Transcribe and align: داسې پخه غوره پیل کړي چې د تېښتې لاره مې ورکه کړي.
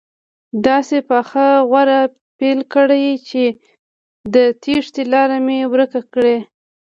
داسې 0.67 0.97
پخه 1.09 1.47
غوره 1.69 2.01
پیل 2.39 2.59
کړي 2.73 3.05
چې 3.29 3.43
د 4.33 4.35
تېښتې 4.63 5.03
لاره 5.13 5.37
مې 5.45 5.59
ورکه 5.73 6.01
کړي. 6.13 6.37